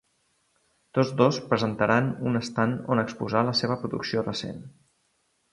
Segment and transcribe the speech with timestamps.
[0.97, 4.69] Tots dos presentaran un estand on exposar la seva producció recent.